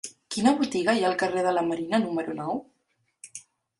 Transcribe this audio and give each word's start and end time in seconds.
Quina 0.35 0.53
botiga 0.61 0.95
hi 0.99 1.03
ha 1.03 1.11
al 1.11 1.17
carrer 1.23 1.43
de 1.49 1.53
la 1.57 1.65
Marina 1.67 2.01
número 2.07 2.39
nou? 2.43 2.61